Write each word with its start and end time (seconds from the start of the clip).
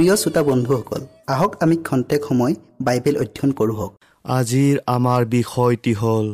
প্ৰিয় 0.00 0.16
শ্ৰোতা 0.16 0.42
বন্ধুসকল 0.42 1.02
আহক 1.26 1.52
আমি 1.60 1.76
খন্তেক 1.84 2.20
সময় 2.28 2.54
বাইবেল 2.86 3.16
অধ্যয়ন 3.22 3.50
কৰোঁ 3.58 3.88
আজিৰ 4.24 4.76
আমাৰ 4.86 5.20
বিষয়টি 5.34 5.92
হ'ল 5.94 6.26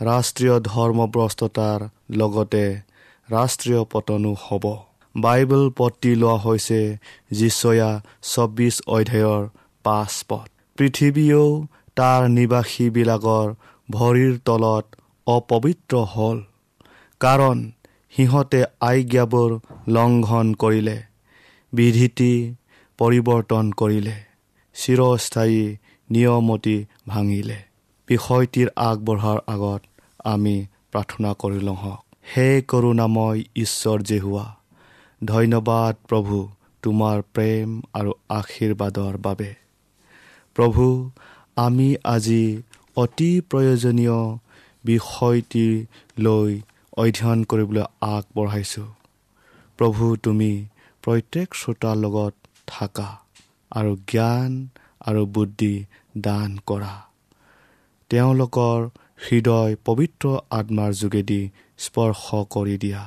ৰাষ্ট্ৰীয় 0.00 0.56
ধৰ্মভ্ৰষ্টতাৰ 0.68 1.80
লগতে 2.20 2.64
ৰাষ্ট্ৰীয় 3.28 3.82
পতনো 3.92 4.32
হ'ব। 4.44 4.64
বাইবেল 5.14 5.64
পতি 5.78 6.12
লোৱা 6.14 6.36
হৈছে 6.44 6.80
যিচয়া 7.30 7.90
চৌব্বিছ 8.32 8.76
অধ্যায়ৰ 8.86 9.42
পাঁচ 9.84 10.12
পদ। 10.28 10.48
পৃথিৱীয়েও 10.78 11.48
তাৰ 11.96 12.20
নিবাসীবিলাকৰ 12.38 13.46
ভৰিৰ 13.88 14.34
তলত 14.46 14.84
অপবিত্ৰ 15.26 15.94
হ'ল 16.14 16.38
কাৰণ 17.20 17.56
সিহঁতে 18.14 18.60
আজ্ঞাবোৰ 18.88 19.50
লংঘন 19.88 20.46
কৰিলে। 20.54 20.98
বিধিটি 21.72 22.32
পৰিৱৰ্তন 23.02 23.70
কৰিলে 23.70 24.16
চিৰস্থায়ী 24.76 25.76
নিয়মতি 26.10 26.86
ভাঙিলে। 27.08 27.56
বিষয়টিৰ 28.08 28.68
আগবঢ়াৰ 28.76 29.38
আগত 29.46 29.82
আমি 30.24 30.66
প্ৰাৰ্থনা 30.92 31.32
কৰি 31.32 31.60
লওঁ 31.60 31.76
হওক। 31.76 32.00
হে 32.36 32.62
কৰোণাময় 32.68 33.40
ঈশ্বৰ 33.56 34.02
জেহুৱা 34.02 34.46
ধন্যবাদ 35.24 35.94
প্ৰভু 36.08 36.48
তোমাৰ 36.82 37.22
প্ৰেম 37.34 37.80
আৰু 37.94 38.12
আশীৰ্বাদৰ 38.28 39.16
বাবে। 39.16 39.54
প্ৰভু 40.54 41.10
আমি 41.56 41.96
আজি 42.04 42.62
অতি 42.96 43.40
প্ৰয়োজনীয় 43.50 44.38
বিষয়টি 44.84 45.86
লৈ 46.18 46.60
অধ্যয়ন 46.96 47.44
কৰিবলৈ 47.44 47.84
আগবঢ়াইছোঁ। 48.00 48.88
প্ৰভু 49.78 50.16
তুমি 50.16 50.52
প্ৰত্যেক 51.02 51.48
শ্ৰোতাৰ 51.54 51.96
লগত 51.96 52.34
থাকা 52.74 53.08
আৰু 53.70 53.92
জ্ঞান 54.08 54.52
আৰু 55.00 55.22
বুদ্ধি 55.26 55.74
দান 56.18 56.50
কৰা। 56.66 56.94
তেওঁলোকৰ 58.10 58.78
হৃদয় 59.26 59.72
পবিত্ৰ 59.84 60.26
আত্মাৰ 60.50 60.92
যোগেদি 60.92 61.42
স্পৰ্শ 61.78 62.24
কৰি 62.54 62.76
দিয়া। 62.78 63.02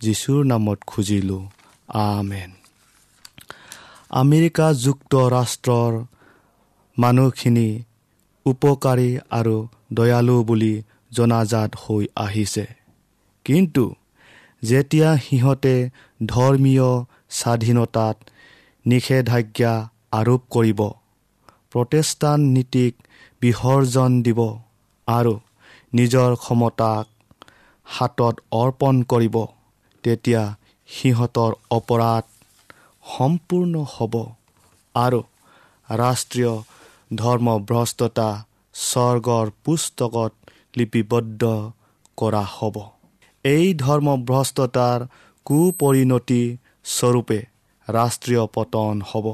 যীশুৰ 0.00 0.40
নামত 0.44 0.78
খুজিলোঁ 0.86 1.42
আমেন। 2.00 2.50
আমেৰিকা 4.10 4.66
যুক্তৰাষ্ট্ৰৰ 4.84 5.92
মানুহখিনি 6.96 7.68
উপকাৰী 8.46 9.10
আৰু 9.30 9.56
দয়ালু 9.92 10.36
বুলি 10.44 10.74
জনাজাত 11.12 11.70
হৈ 11.82 12.04
আহিছে। 12.16 12.66
কিন্তু 13.44 13.84
যেতিয়া 14.62 15.08
সিহঁতে 15.16 15.74
ধৰ্মীয় 16.26 16.88
স্বাধীনতাত 17.30 18.16
নিষেধাজ্ঞা 18.86 19.72
আৰোপ 20.12 20.42
কৰিব। 20.50 20.80
প্ৰটেষ্টান 21.72 22.40
নীতিক 22.54 22.92
বিসৰ্জন 23.42 24.10
দিব 24.22 24.40
আৰু 25.08 25.34
নিজৰ 25.94 26.30
ক্ষমতাক 26.36 27.04
হাতত 27.86 28.34
অৰ্পণ 28.52 29.02
কৰিব। 29.12 29.36
তেতিয়া 30.04 30.42
সিহঁতৰ 30.88 31.52
অপৰাধ 31.70 32.24
সম্পূৰ্ণ 33.04 33.74
হ'ব 33.94 34.14
আৰু 34.94 35.20
ৰাষ্ট্ৰীয় 35.88 36.54
ধৰ্মভ্ৰষ্টতা 37.14 38.28
স্বৰ্গৰ 38.74 39.46
পুস্তকত 39.64 40.32
লিপিবদ্ধ 40.76 41.42
কৰা 42.16 42.44
হ'ব। 42.54 42.76
এই 43.44 43.66
ধৰ্মভ্ৰষ্টতাৰ 43.74 45.00
কুপৰিণতি 45.46 46.42
স্বৰূপে 46.94 47.38
ৰাষ্ট্ৰীয় 47.88 48.44
পতন 48.54 48.94
হ'ব। 49.10 49.26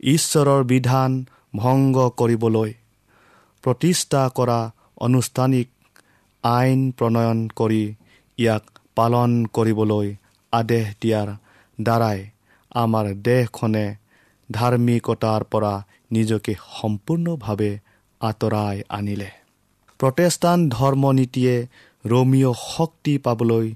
ঈশ্বৰৰ 0.00 0.62
বিধান 0.64 1.10
ভংগ 1.56 1.96
কৰিবলৈ 2.20 2.70
প্ৰতিষ্ঠা 3.64 4.22
কৰা 4.36 4.60
আনুষ্ঠানিক 5.00 5.68
আইন 6.44 6.80
প্ৰণয়ন 6.98 7.38
কৰি 7.56 7.84
ইয়াক 8.38 8.64
পালন 8.94 9.30
কৰিবলৈ 9.56 10.08
আদেশ 10.52 10.86
দিয়াৰ 11.02 11.28
দ্বাৰাই 11.78 12.18
আমাৰ 12.74 13.06
দেশখনে 13.22 13.86
ধাৰ্মিকতাৰ 14.50 15.42
পৰা 15.52 15.74
নিজকে 16.10 16.52
সম্পূৰ্ণভাৱে 16.80 17.72
আঁতৰাই 18.20 18.76
আনিলে। 18.88 19.30
প্ৰটেষ্টাণ্ট 20.00 20.62
ধৰ্ম 20.74 21.02
নীতিয়ে 21.12 21.56
ৰমীয় 22.04 22.50
শক্তি 22.68 23.14
পাবলৈ 23.18 23.66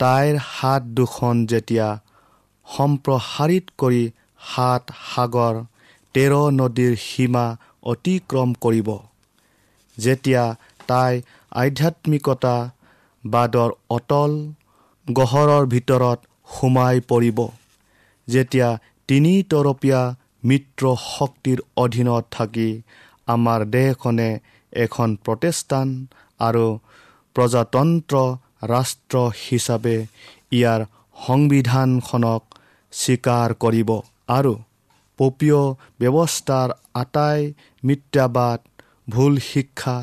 তাইৰ 0.00 0.36
হাত 0.48 0.82
দুখন 0.98 1.34
যেতিয়া 1.46 1.88
সম্প্ৰসাৰিত 2.66 3.64
কৰি 3.78 4.04
সাত 4.46 4.82
সাগৰ 5.06 5.60
তেৰ 6.14 6.32
নদীৰ 6.54 6.94
সীমা 7.02 7.46
অতিক্ৰম 7.86 8.54
কৰিব। 8.60 8.88
যেতিয়া 9.98 10.44
তাই 10.88 11.22
আধ্যাত্মিকতা 11.56 12.56
বাদৰ 13.24 13.70
অটল 13.90 14.32
গহৰৰ 15.06 15.66
ভিতৰত 15.66 16.18
সোমাই 16.48 17.00
পৰিব 17.10 17.38
যেতিয়া 18.28 18.68
তিনিতৰপীয়া 19.08 20.00
মিত্ৰ 20.44 20.94
শক্তিৰ 21.02 21.62
অধীনত 21.76 22.24
থাকি 22.32 22.68
আমাৰ 23.28 23.64
দেশখনে 23.70 24.28
এখন 24.72 25.16
প্ৰটেষ্টান 25.24 25.92
আৰু 26.40 26.64
প্ৰজাতন্ত্ৰ 27.36 28.24
ৰাষ্ট্ৰ 28.68 29.22
হিচাপে 29.40 29.96
ইয়াৰ 30.52 30.80
সংবিধানখনক 31.18 32.53
স্বীকাৰ 32.94 33.48
কৰিব 33.62 33.90
আৰু 34.28 34.54
পপীয় 35.18 35.62
ব্যৱস্থাৰ 36.00 36.68
আটাই 36.94 37.40
মিথ্যাবাদ 37.84 38.60
ভুল 39.10 39.34
শিক্ষা 39.50 39.96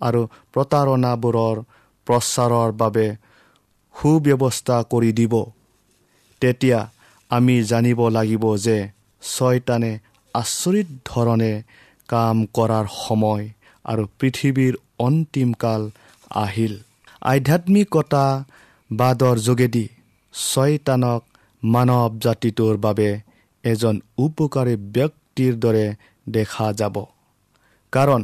আৰু 0.00 0.20
প্ৰতাৰণাবোৰৰ 0.52 1.56
প্ৰচাৰৰ 2.06 2.70
বাবে 2.72 3.06
সুব্যৱস্থা 3.94 4.76
কৰি 4.92 5.10
দিব। 5.18 5.34
তেতিয়া 6.42 6.80
আমি 7.30 7.56
জানিব 7.62 8.00
লাগিব 8.08 8.44
যে 8.56 8.78
ছয়তানে 9.22 9.92
আচৰিত 10.34 10.88
ধৰণে 11.10 11.52
কাম 12.08 12.36
কৰাৰ 12.56 12.86
সময় 12.96 13.44
আৰু 13.84 14.02
পৃথিৱীৰ 14.18 14.74
অন্তিম 14.98 15.50
কাল 15.54 15.82
আহিল। 16.44 16.74
আধ্যাত্মিকতা 17.22 18.24
বাদৰ 18.90 19.36
যোগেদি 19.38 19.86
ছয়তানক 20.34 21.22
মানৱ 21.64 22.18
জাতিটোৰ 22.18 22.76
বাবে 22.76 23.20
এজন 23.64 24.00
উপকাৰী 24.18 24.74
ব্যক্তিৰ 24.76 25.52
দৰে 25.56 25.86
দেখা 26.28 26.72
যাব। 26.72 26.96
কাৰণ 27.92 28.22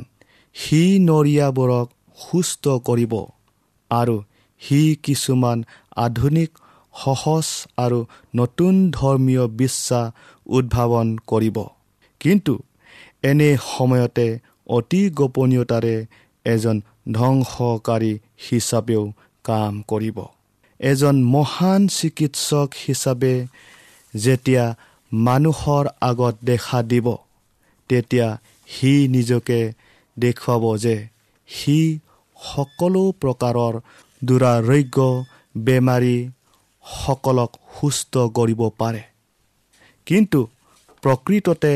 সি 0.57 0.83
নৰীয়াবোৰক 0.99 1.87
সুস্থ 2.19 2.65
কৰিব 2.85 3.15
আৰু 3.91 4.17
সি 4.63 4.81
কিছুমান 5.03 5.59
আধুনিক 5.97 6.51
সহজ 6.95 7.47
আৰু 7.77 7.99
নতুন 8.35 8.75
ধৰ্মীয় 8.91 9.45
বিশ্বাস 9.47 10.13
উদ্ভাৱন 10.47 11.09
কৰিব। 11.27 11.59
কিন্তু 12.21 12.55
এনে 13.23 13.51
সময়তে 13.77 14.39
অতি 14.67 15.11
গোপনীয়তাৰে 15.11 15.97
এজন 16.45 16.77
ধ্বংসকাৰী 17.13 18.13
হিচাপেও 18.49 19.03
কাম 19.45 19.83
কৰিব। 19.89 20.19
এজন 20.81 21.17
মহান 21.25 21.89
চিকিৎসক 21.89 22.69
হিচাপে 22.87 23.35
যেতিয়া 24.15 24.65
মানুহৰ 25.13 25.85
আগত 26.01 26.35
দেখা 26.43 26.83
দিব 26.83 27.07
তেতিয়া 27.91 28.29
সি 28.69 28.93
নিজকে 29.09 29.61
দেখুৱাব 30.17 30.65
যে 30.77 30.97
সি 31.49 31.79
সকলো 32.37 33.03
প্ৰকাৰৰ 33.21 33.75
দুৰাৰোগ্য 34.25 34.99
বেমাৰীসকলক 35.59 37.51
সুস্থ 37.77 38.15
কৰিব 38.37 38.61
পাৰে। 38.79 39.03
কিন্তু 40.07 40.41
প্ৰকৃততে 41.03 41.75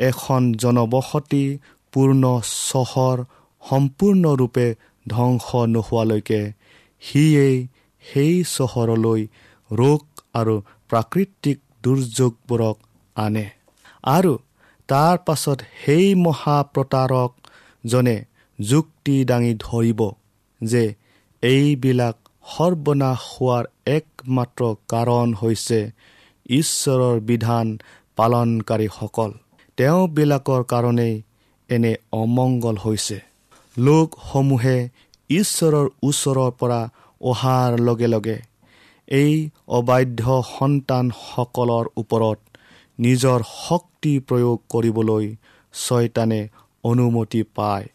এখন 0.00 0.52
জনবসতিপূৰ্ণ 0.54 2.22
চহৰ 2.70 3.16
সম্পূৰ্ণৰূপে 3.62 4.66
ধ্বংস 5.06 5.46
নোহোৱালৈকে 5.66 6.40
সিয়েই 7.02 7.56
সেই 8.12 8.44
চহৰলৈ 8.44 9.26
ৰোগ 9.70 10.00
আৰু 10.34 10.62
প্ৰাকৃতিক 10.88 11.58
দুৰ্যোগবোৰক 11.82 12.76
আনে। 13.16 13.50
আৰু 14.04 14.38
তাৰ 14.88 15.18
পাছত 15.26 15.58
সেই 15.84 16.14
মহাপ্ৰতাৰকজনে 16.14 18.24
যুক্তি 18.58 19.24
দাঙি 19.24 19.54
ধৰিব 19.58 20.10
যে 20.60 20.94
এইবিলাক 21.42 22.16
সৰ্বনাশ 22.46 23.18
হোৱাৰ 23.32 23.64
একমাত্ৰ 23.86 24.74
কাৰণ 24.88 25.34
হৈছে 25.42 25.90
ঈশ্বৰৰ 26.50 27.20
বিধান 27.20 27.78
পালনকাৰীসকল। 28.16 29.32
তেওঁবিলাকৰ 29.78 30.64
কাৰণেই 30.64 31.22
এনে 31.70 31.94
অমংগল 32.12 32.76
হৈছে। 32.84 33.20
লোকসমূহে 33.76 34.88
ঈশ্বৰৰ 35.30 35.88
ওচৰৰ 36.02 36.50
পৰা 36.60 36.80
অহাৰ 37.20 37.70
লগে 37.80 38.08
লগে 38.08 38.38
এই 39.08 39.32
অবাধ্য 39.68 40.22
সন্তানসকলৰ 40.48 41.86
ওপৰত 41.96 42.38
নিজৰ 42.98 43.38
শক্তি 43.50 44.12
প্ৰয়োগ 44.28 44.58
কৰিবলৈ 44.68 45.26
ছয়তানে 45.74 46.40
অনুমতি 46.84 47.42
পায়। 47.56 47.86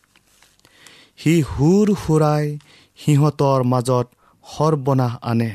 সি 1.18 1.33
সুৰ 1.44 1.88
সুৰাই 2.03 2.45
সিহঁতৰ 3.00 3.59
মাজত 3.63 4.07
সৰ্বনাশ 4.45 5.13
আনে। 5.21 5.51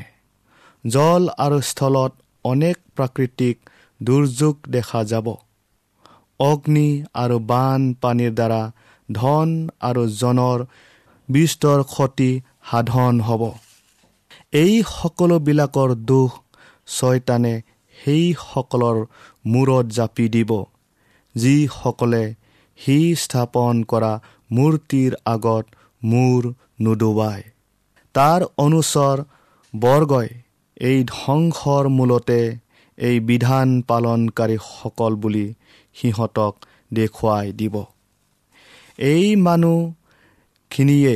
জল 0.83 1.23
আৰু 1.37 1.57
স্থলত 1.61 2.11
অনেক 2.45 2.77
প্ৰাকৃতিক 2.95 3.55
দুৰ্যোগ 4.01 4.55
দেখা 4.69 5.01
যাব। 5.03 5.27
অগ্নি 6.39 6.87
আৰু 7.13 7.37
বানপানীৰ 7.39 8.33
দ্বাৰা 8.33 8.61
ধন 9.09 9.49
আৰু 9.81 10.03
জনৰ 10.15 10.57
বিস্তৰ 11.29 11.79
ক্ষতি 11.83 12.31
সাধন 12.71 13.21
হ'ব। 13.21 13.43
এই 14.53 14.73
সকলোবিলাকৰ 14.89 15.91
দোষ 16.09 16.31
ছয়তানে 16.87 17.53
সেইসকলৰ 17.95 18.97
মূৰত 19.45 19.85
জাপি 19.91 20.27
দিব। 20.29 20.51
যিসকলে 21.35 22.23
সি 22.79 22.97
স্থাপন 23.15 23.81
কৰা 23.83 24.11
মূৰ্তিৰ 24.51 25.17
আগত 25.25 25.65
মূৰ 26.01 26.47
নুডুবায় 26.81 27.43
তাৰ 28.15 28.41
অনুচৰ 28.57 29.17
বৰ্গই 29.73 30.29
এই 30.81 31.03
ধ্বংসৰ 31.05 31.83
মূলতে 31.89 32.39
এই 32.97 33.19
বিধান 33.19 33.67
পালনকাৰীসকল 33.87 35.13
বুলি 35.15 35.45
সিহঁতক 35.95 36.53
দেখুৱাই 36.93 37.47
দিব। 37.59 37.75
এই 38.99 39.25
মানুহখিনিয়ে 39.45 41.15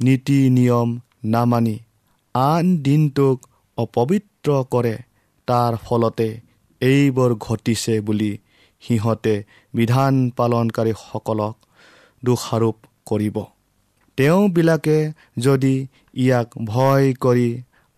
নীতি 0.00 0.38
নিয়ম 0.50 0.88
নামানি 1.32 1.76
আন 2.34 2.68
দিনটোক 2.82 3.38
অপবিত্ৰ 3.78 4.54
কৰে 4.70 4.92
তাৰ 5.48 5.74
ফলতে 5.84 6.28
এইবোৰ 6.80 7.32
ঘটিছে 7.38 7.96
বুলি 8.00 8.30
সিহঁতে 8.82 9.34
বিধান 9.74 10.14
পালনকাৰীসকলক 10.36 11.54
দোষাৰোপ 12.22 12.76
কৰিব। 13.06 13.36
তেওঁবিলাকে 14.18 14.98
যদি 15.38 15.74
ইয়াক 16.16 16.48
ভয় 16.64 17.12
কৰি 17.20 17.48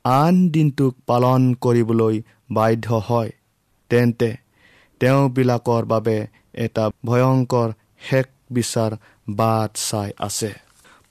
আন 0.04 0.40
দিনটোক 0.48 0.94
পালন 1.06 1.46
কৰিবলৈ 1.64 2.16
বাধ্য 2.50 3.00
হয় 3.08 3.30
তেন্তে 3.90 4.30
তেওঁবিলাকৰ 5.00 5.82
বাবে 5.84 6.16
এটা 6.64 6.84
ভয়ংকৰ 7.04 7.68
শেষ 8.08 8.26
বিচাৰ 8.52 8.92
বাট 9.36 9.70
চাই 9.82 10.10
আছে। 10.18 10.50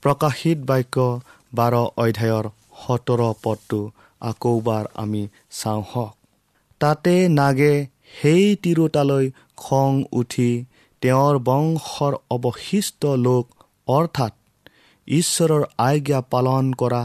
প্ৰকাশিত 0.02 0.58
বাক্য 0.66 0.96
বাৰ 1.52 1.74
অধ্যায়ৰ 1.74 2.46
সোতৰ 2.84 3.20
পদটো 3.44 3.80
আকৌবাৰ 4.20 4.84
আমি 4.94 5.22
চাওঁ 5.50 5.82
হওক। 5.90 6.14
তাতে 6.80 7.14
নাগে 7.28 7.74
সেই 8.20 8.44
তিৰোতালৈ 8.62 9.24
খং 9.56 9.90
উঠি 10.12 10.50
তেওঁৰ 11.02 11.34
বংশৰ 11.38 12.14
অৱশিষ্ট 12.30 13.02
লোক 13.26 13.44
অৰ্থাৎ 13.88 14.32
ঈশ্বৰৰ 15.08 15.62
আজ্ঞা 15.78 16.20
পালন 16.32 16.64
কৰা 16.72 17.04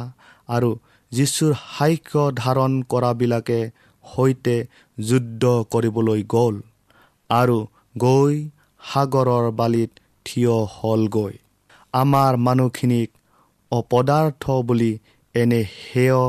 আৰু 0.49 0.69
যীশুৰ 1.11 1.53
সাক্ষ্য 1.77 2.23
ধাৰণ 2.35 2.71
কৰাবিলাকে 2.89 3.59
সৈতে 4.03 4.57
যুদ্ধ 4.97 5.43
কৰিবলৈ 5.73 6.21
গ'ল 6.29 6.55
আৰু 7.29 7.57
গৈ 7.97 8.35
সাগৰৰ 8.81 9.45
বালিত 9.51 9.91
থিয় 10.25 10.55
হ'লগৈ। 10.75 11.33
আমাৰ 11.93 12.31
মানুহখিনিক 12.37 13.09
অপদাৰ্থ 13.71 14.43
বুলি 14.67 14.91
এনে 15.41 15.61
সেয় 15.73 16.21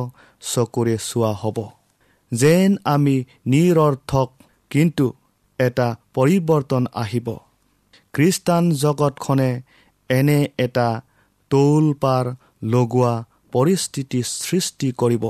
চকুৰে 0.51 0.97
চোৱা 1.09 1.33
হ'ব। 1.41 1.59
যেন 2.33 2.71
আমি 2.85 3.17
নিৰৰ্থক 3.47 4.29
কিন্তু 4.71 5.07
এটা 5.59 5.89
পৰিৱৰ্তন 6.15 6.85
আহিব। 6.95 7.29
খ্ৰীষ্টান 8.15 8.65
জগতখনে 8.83 9.51
এনে 10.11 10.39
এটা 10.59 10.89
তৌল 11.51 11.87
পাৰ 12.03 12.25
লগোৱা 12.73 13.15
পৰিস্থিতি 13.53 14.21
সৃষ্টি 14.29 14.89
কৰিব 15.01 15.25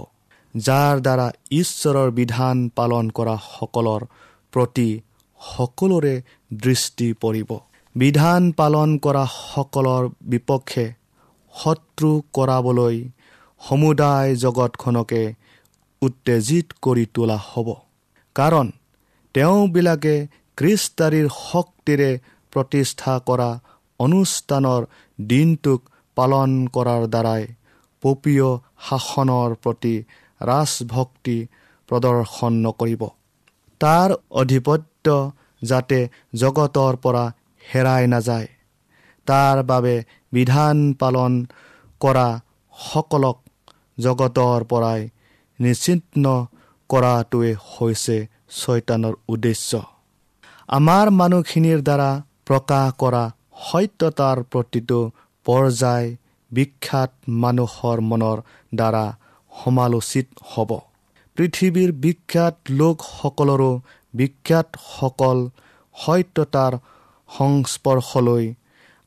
যাৰ 0.54 0.94
দ্বাৰা 1.00 1.26
ঈশ্বৰৰ 1.52 2.08
বিধান 2.10 2.56
পালন 2.76 3.10
কৰা 3.18 3.34
সকলৰ 3.48 4.00
প্ৰতি 4.52 4.88
সকলোৰে 5.40 6.14
দৃষ্টি 6.60 7.08
পৰিব। 7.22 7.50
বিধান 7.94 8.42
পালন 8.52 8.90
কৰা 9.04 9.24
সকলৰ 9.34 10.02
বিপক্ষে 10.30 10.86
শত্ৰু 11.54 12.10
কৰাবলৈ 12.36 12.96
সমুদায় 13.60 14.30
জগতখনকে 14.42 15.22
উত্তেজিত 16.02 16.66
কৰি 16.84 17.04
তোলা 17.14 17.38
হ'ব। 17.48 17.68
কাৰণ 18.36 18.66
তেওঁবিলাকে 19.34 20.14
খ্ৰীষ্টাৰীৰ 20.58 21.26
শক্তিৰে 21.42 22.10
প্ৰতিষ্ঠা 22.52 23.14
কৰা 23.28 23.50
অনুষ্ঠানৰ 24.00 24.82
দিনটোক 25.18 25.80
পালন 26.16 26.50
কৰাৰ 26.76 27.02
দ্বাৰাই 27.14 27.42
পপীয় 28.02 28.48
শাসনৰ 28.86 29.50
প্ৰতি 29.62 29.94
ৰাজভক্তি 30.40 31.38
প্ৰদৰ্শন 31.88 32.52
নকৰিব। 32.66 33.02
তাৰ 33.80 34.08
অধিপত্য 34.40 35.06
যাতে 35.62 35.98
জগতৰ 36.34 36.92
পৰা 37.04 37.24
হেৰাই 37.64 38.04
নাযায় 38.14 38.48
তাৰ 39.26 39.56
বাবে 39.62 39.94
বিধান 40.32 40.76
পালন 41.00 41.32
কৰা 42.00 42.28
সকলক 42.74 43.36
জগতৰ 44.04 44.60
পৰাই 44.70 45.00
নিশ্চিহ্ন 45.58 46.24
কৰাটোৱে 46.90 47.52
হৈছে 47.70 48.16
ছয়তানৰ 48.58 49.14
উদ্দেশ্য। 49.28 49.70
আমাৰ 50.68 51.06
মানুহখিনিৰ 51.20 51.80
দ্বাৰা 51.88 52.10
প্ৰকাশ 52.48 52.86
কৰা 53.02 53.24
সত্যতাৰ 53.66 54.38
প্ৰতিটো 54.52 54.98
পৰ্যায় 55.46 56.08
বিখ্যাত 56.50 57.10
মানুহৰ 57.42 57.98
মনৰ 58.10 58.38
দ্বাৰা 58.74 59.04
সমালোচিত 59.52 60.26
হ'ব। 60.50 60.70
পৃথিৱীৰ 61.36 61.90
বিখ্যাত 62.04 62.54
লোকসকলৰো 62.70 63.72
বিখ্যাতসকল 64.14 65.38
সত্যতাৰ 65.94 66.72
সংস্পৰ্শলৈ 67.30 68.44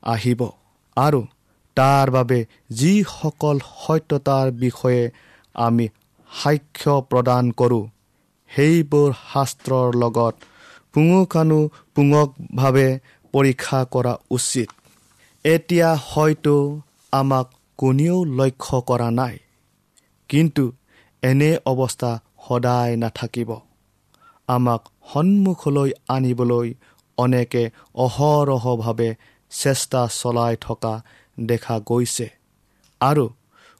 আহিব। 0.04 0.42
আৰু 0.98 1.22
তাৰ 1.78 2.08
বাবে 2.12 2.40
যিসকল 2.70 3.58
সত্যতাৰ 3.76 4.48
বিষয়ে 4.64 5.04
আমি 5.56 5.86
সাক্ষ্য 6.30 6.96
প্ৰদান 7.10 7.46
কৰোঁ 7.52 7.84
সেইবোৰ 8.52 9.10
শাস্ত্ৰৰ 9.34 9.90
লগত 9.96 10.34
পুঙখানুপুঙকভাৱে 10.94 12.88
পৰীক্ষা 13.34 13.80
কৰা 13.92 14.14
উচিত। 14.30 14.70
এতিয়া 15.46 15.90
হয়তো 16.08 16.56
আমাক 17.12 17.48
কোনেও 17.80 18.18
লক্ষ্য 18.40 18.78
কৰা 18.82 19.10
নাই 19.12 19.36
কিন্তু 20.30 20.64
এনে 21.24 21.52
অৱস্থা 21.66 22.12
সদায় 22.48 22.94
নাথাকিব। 22.96 23.50
আমাক 24.48 24.82
সন্মুখলৈ 25.14 25.92
আনিবলৈ 26.08 26.68
অনেকে 27.18 27.64
অহৰহভাৱে 27.96 29.10
চেষ্টা 29.52 30.02
চলাই 30.22 30.56
থকা 30.62 30.94
দেখা 31.38 31.76
গৈছে। 31.80 32.28
আৰু 33.02 33.26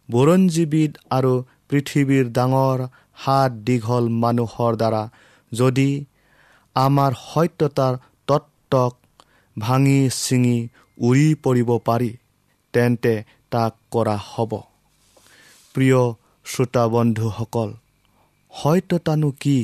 বুৰঞ্জীবিদ 0.10 0.92
আৰু 1.12 1.34
পৃথিৱীৰ 1.70 2.26
ডাঙৰ 2.30 2.80
হাত 3.14 3.52
দীঘল 3.68 4.06
মানুহৰ 4.24 4.72
দ্বাৰা 4.76 5.04
যদি 5.52 5.90
আমাৰ 6.76 7.12
সত্যতাৰ 7.24 7.94
তত্ত্বক 8.28 8.94
ভাঙি 9.58 10.00
ছিঙি 10.14 10.58
উৰি 10.98 11.28
পৰিব 11.44 11.70
পাৰি 11.88 12.12
তেন্তে 12.74 13.14
তাক 13.52 13.74
কৰা 13.92 14.18
হ'ব। 14.30 14.52
প্ৰিয় 15.76 16.02
শ্ৰোতা 16.46 16.84
বন্ধুসকল 16.88 17.70
সত্যতানো 18.54 19.30
কি 19.40 19.58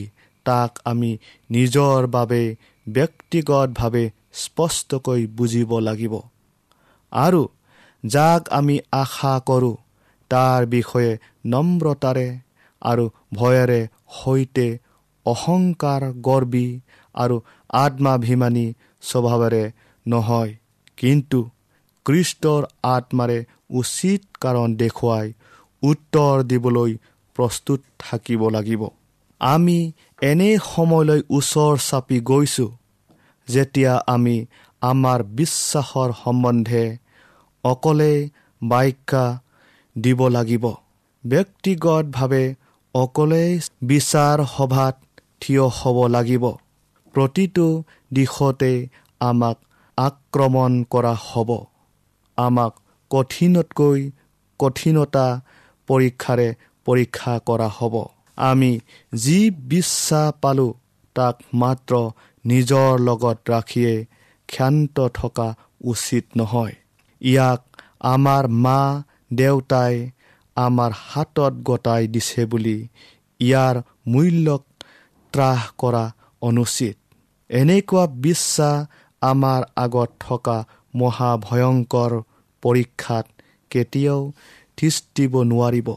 তাক 0.46 0.72
আমি 0.86 1.12
নিজৰ 1.50 2.08
বাবে 2.08 2.42
ব্যক্তিগতভাৱে 2.88 4.04
স্পষ্টকৈ 4.34 5.22
বুজিব 5.38 5.72
লাগিব। 5.80 6.14
আৰু 7.12 7.42
যাক 8.04 8.42
আমি 8.50 8.80
আশা 8.92 9.34
কৰোঁ 9.46 9.76
তাৰ 10.32 10.66
বিষয়ে 10.66 11.12
নম্ৰতাৰে 11.46 12.28
আৰু 12.82 13.06
ভয়েৰে 13.34 13.82
সৈতে 14.14 14.68
অহংকাৰ 15.26 16.02
গৰ্বী 16.22 16.68
আৰু 17.16 17.36
আত্মাভিমানী 17.70 18.68
স্বভাৱেৰে 19.02 19.72
নহয় 20.08 20.52
কিন্তু 20.98 21.40
কৃষ্টৰ 22.06 22.62
আত্মাৰে 22.84 23.40
উচিত 23.70 24.22
কাৰণ 24.42 24.76
দেখুৱাই 24.76 25.34
উত্তৰ 25.84 26.44
দিবলৈ 26.44 26.92
প্ৰস্তুত 27.36 27.80
থাকিব 28.00 28.50
লাগিব। 28.50 28.82
আমি 29.42 29.92
এনে 30.22 30.50
সময়লৈ 30.76 31.22
ওচৰ 31.30 31.74
চাপি 31.90 32.18
গৈছোঁ 32.20 32.72
যেতিয়া 33.48 33.94
আমি 34.08 34.46
আমাৰ 34.82 35.20
বিশ্বাসৰ 35.24 36.10
সম্বন্ধে 36.24 36.98
অকলে 37.64 38.30
ব্যাখ্যা 38.64 39.40
দিব 40.02 40.28
লাগিব। 40.28 40.66
ব্যক্তিগতভাৱে 41.26 42.56
অকলেই 42.94 43.60
বিচাৰ 43.82 44.46
সভাত 44.46 44.96
থিয় 45.42 45.68
হ'ব 45.68 46.08
লাগিব। 46.08 46.46
প্ৰতিটো 47.14 47.84
দিশতে 48.14 48.88
আমাক 49.20 49.58
আক্ৰমণ 49.98 50.84
কৰা 50.84 51.14
হ'ব। 51.26 51.50
আমাক 52.38 52.74
কঠিনতকৈ 53.12 54.12
কঠিনতা 54.60 55.42
পৰীক্ষাৰে 55.88 56.54
পৰীক্ষা 56.86 57.40
কৰা 57.46 57.68
হ'ব। 57.68 58.06
আমি 58.38 58.80
যি 59.16 59.50
বিশ্বাস 59.50 60.34
পালোঁ 60.42 60.74
তাক 61.16 61.36
মাত্ৰ 61.54 61.94
নিজৰ 62.46 63.00
লগত 63.00 63.38
ৰাখিয়ে 63.50 64.06
ক্ষান্ত 64.48 65.08
থকা 65.08 65.56
উচিত 65.82 66.26
নহয়। 66.38 66.74
ইয়াক 67.22 67.62
আমাৰ 68.14 68.44
মা 68.66 68.80
দেউতাই 69.34 69.96
আমাৰ 70.58 70.92
হাতত 71.04 71.54
গতাই 71.64 72.04
দিছে 72.08 72.44
বুলি 72.46 72.78
ইয়াৰ 73.40 73.76
মূল্যক 74.08 74.64
ত্ৰাস 75.34 75.62
কৰা 75.78 76.06
অনুচিত। 76.42 76.98
এনেকুৱা 77.50 78.04
বিশ্বাস 78.26 78.88
আমাৰ 79.22 79.62
আগত 79.76 80.10
থকা 80.20 80.58
মহাভয়ংকৰ 80.96 82.12
পৰীক্ষাত 82.64 83.26
কেতিয়াও 83.72 84.20
থিস্তিব 84.78 85.34
নোৱাৰিব। 85.44 85.90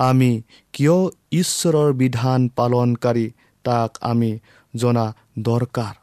আমি 0.00 0.32
কিয় 0.72 0.98
ঈশ্বৰৰ 1.32 1.90
বিধান 1.92 2.40
পালনকাৰী 2.56 3.26
তাক 3.64 3.90
আমি 4.00 4.30
জনা 4.76 5.06
দৰকাৰ? 5.38 5.94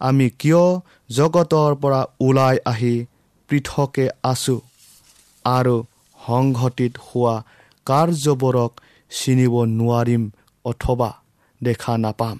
আমি 0.00 0.26
কিয় 0.40 0.64
জগতৰ 1.10 1.70
পৰা 1.82 2.00
ওলাই 2.20 2.56
আহি 2.64 2.94
পৃথকে 3.50 4.08
আছোঁ 4.22 4.60
আৰু 5.44 5.76
সংঘটিত 6.18 6.92
হোৱা 7.06 7.34
কাৰ্যবোৰক 7.86 8.72
চিনিব 9.10 9.54
নোৱাৰিম 9.64 10.22
অথবা 10.64 11.10
দেখা 11.60 11.94
নাপাম। 11.98 12.36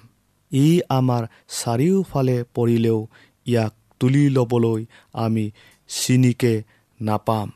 ই 0.51 0.67
আমাৰ 0.89 1.23
চাৰিওফালে 1.61 2.37
পৰিলেও 2.55 2.99
ইয়াক 3.47 3.73
তুলি 3.99 4.23
ল'বলৈ 4.29 4.81
আমি 5.13 5.45
চিনিকে 5.89 6.53
নাপাম। 6.99 7.47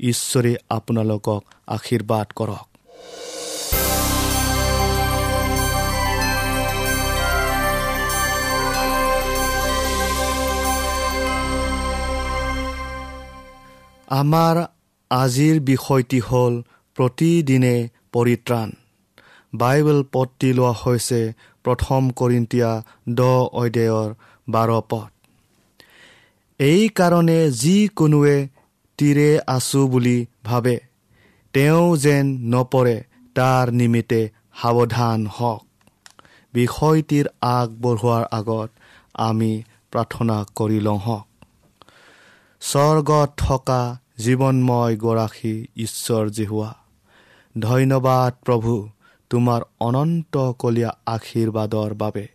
ঈশ্বৰে 0.00 0.52
আপোনালোকক 0.70 1.42
আশীৰ্বাদ 1.66 2.26
কৰক। 2.36 2.66
আমাৰ 14.08 14.56
আজিৰ 15.10 15.56
বিষয়টি 15.60 16.18
হ'ল 16.20 16.54
প্ৰতিদিনে 16.96 17.76
পৰিত্ৰাণ। 18.12 18.68
বাইবেল 19.52 20.00
পদটি 20.12 20.52
লোৱা 20.52 20.72
হৈছে 20.72 21.20
প্ৰথম 21.64 22.10
কৰিন্তীয়া 22.10 22.70
দহ 23.08 23.36
অধ্যায়ৰ 23.54 24.10
বাৰ 24.48 24.70
পদ। 24.88 25.10
এইকাৰণে 26.60 27.38
যিকোনোৱে 27.50 28.36
তীৰে 28.98 29.30
আছো 29.46 29.80
বুলি 29.86 30.18
ভাবে 30.44 30.76
তেওঁ 31.54 31.96
যেন 31.96 32.26
নপৰে 32.54 32.96
তাৰ 33.34 33.64
নিমিত্তে 33.72 34.20
সাৱধান 34.62 35.26
হওক। 35.26 35.62
বিষয়টিৰ 36.54 37.26
আগবঢ়োৱাৰ 37.48 38.24
আগত 38.30 38.68
আমি 39.14 39.52
প্ৰাৰ্থনা 39.92 40.36
কৰি 40.54 40.78
লওঁ 40.80 40.98
হওক। 40.98 41.25
স্বৰ্গত 42.60 43.30
থকা 43.36 43.82
জীৱনময় 44.18 44.96
গৰাকী 44.96 45.54
ঈশ্বৰ 45.76 46.30
জিহুৱা 46.30 46.70
ধন্যবাদ 47.58 48.32
প্ৰভু 48.46 48.88
তোমাৰ 49.30 49.60
অনন্তকলীয়া 49.80 50.90
আশীৰ্বাদৰ 51.06 51.94
বাবে। 51.94 52.28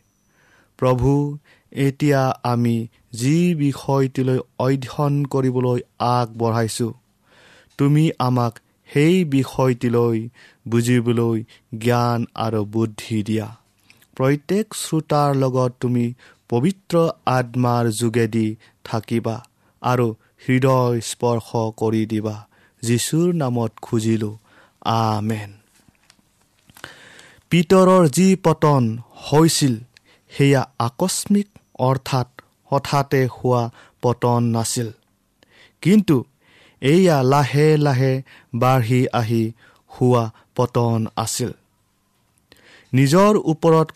প্ৰভু 0.80 1.38
এতিয়া 1.72 2.22
আমি 2.44 2.88
যি 3.13 3.56
বিষয়টিলৈ 3.56 4.40
অধ্যয়ন 4.60 5.25
কৰিবলৈ 5.25 5.80
আগবঢ়াইছোঁ 6.00 6.94
তুমি 7.78 8.12
আমাক 8.20 8.54
সেই 8.90 9.25
বিষয়টিলৈ 9.25 10.30
বুজিবলৈ 10.68 11.44
জ্ঞান 11.78 12.25
আৰু 12.36 12.66
বুদ্ধি 12.66 13.24
দিয়া। 13.24 13.48
প্ৰত্যেক 14.16 14.66
শ্ৰোতাৰ 14.74 15.30
লগত 15.36 15.72
তুমি 15.80 16.13
পবিত্ৰ 16.50 16.96
আত্মাৰ 17.25 17.86
যোগেদি 17.92 18.48
থাকিবা। 18.84 19.38
আৰু 19.81 20.15
হৃদয় 20.47 21.01
স্পৰ্শ 21.01 21.55
কৰি 21.77 22.05
দিবা। 22.05 22.47
যীশুৰ 22.81 23.33
নামত 23.33 23.71
খুজিলোঁ 23.81 24.38
আমেন। 24.81 25.53
পিতৰৰ 27.50 28.07
যি 28.07 28.35
পতন 28.35 28.97
হৈছিল 29.15 29.79
সেয়া 30.29 30.69
আকস্মিক 30.79 31.47
অৰ্থাৎ 31.79 32.27
হঠাতে 32.65 33.27
হোৱা 33.27 33.69
পতন 34.01 34.43
নাছিল। 34.43 34.91
কিন্তু 35.81 36.25
এয়া 36.81 37.23
লাহে 37.23 37.77
লাহে 37.77 38.21
বাঢ়ি 38.55 39.07
আহি 39.07 39.51
হোৱা 39.88 40.31
পতন 40.55 41.07
আছিল। 41.15 41.51
নিজৰ 42.93 43.38
ওপৰত 43.38 43.91